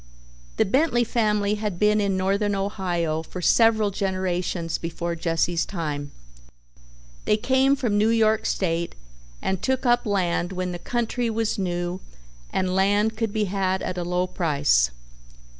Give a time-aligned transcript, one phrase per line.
[0.57, 6.09] The Bentley family had been in Northern Ohio for several generations before Jesse's time.
[7.25, 8.95] They came from New York State
[9.43, 11.99] and took up land when the country was new
[12.51, 14.89] and land could be had at a low price.